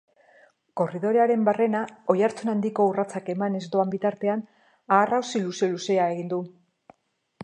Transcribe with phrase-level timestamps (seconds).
[0.79, 1.81] Korridorean barrena
[2.13, 4.41] oihartzun handiko urratsak emanez doan bitartean
[4.97, 6.41] aharrausi luze-luzea egiten du.